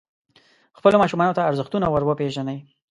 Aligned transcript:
خپلو 0.77 0.97
ماشومانو 1.01 1.35
ته 1.37 1.47
ارزښتونه 1.49 1.85
وروپېژنئ. 1.89 2.57